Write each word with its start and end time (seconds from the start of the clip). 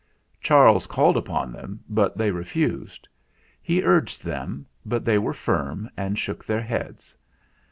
Charles 0.41 0.87
called 0.87 1.15
upon 1.15 1.51
them, 1.51 1.81
but 1.87 2.17
they 2.17 2.31
refused; 2.31 3.07
he 3.61 3.83
urged 3.83 4.25
them, 4.25 4.65
but 4.83 5.05
they 5.05 5.19
were 5.19 5.31
firm 5.31 5.91
and 5.95 6.17
shook 6.17 6.43
their 6.43 6.63
heads. 6.63 7.13